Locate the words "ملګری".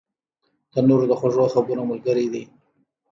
1.91-2.27